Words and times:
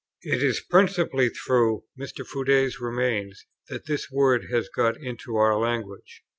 It 0.23 0.41
is 0.41 0.65
principally 0.67 1.29
through 1.29 1.83
Mr. 1.95 2.25
Froude's 2.25 2.79
Remains 2.79 3.45
that 3.69 3.85
this 3.85 4.09
word 4.09 4.45
has 4.49 4.67
got 4.67 4.97
into 4.99 5.35
our 5.35 5.55
language. 5.59 6.23